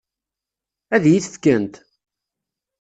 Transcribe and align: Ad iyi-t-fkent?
Ad 0.95 1.03
iyi-t-fkent? 1.05 1.75